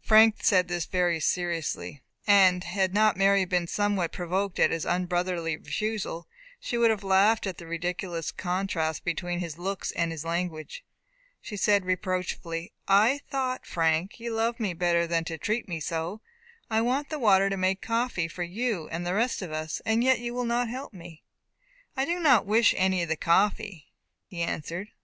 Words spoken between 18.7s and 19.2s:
and the